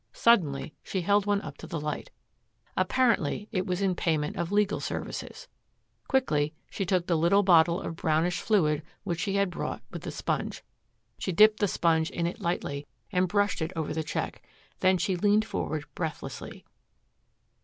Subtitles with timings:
[0.13, 2.09] Suddenly she held one up to the light.
[2.75, 5.47] Apparently it was in payment of legal services.
[6.07, 10.09] Quickly she took the little bottle of brownish fluid which she had brought with the
[10.09, 10.63] sponge.
[11.19, 14.41] She dipped the sponge in it lightly and brushed it over the check.
[14.79, 16.65] Then she leaned forward breathlessly.